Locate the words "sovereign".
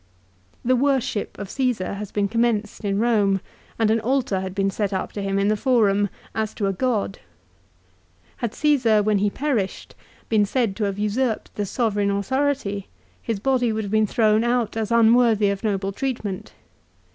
11.67-12.09